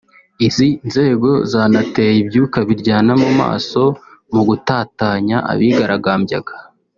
[0.47, 3.81] izi nzego zanateye ibyuka biryana mu maso
[4.33, 6.53] mu gutatanya abigaragambyaga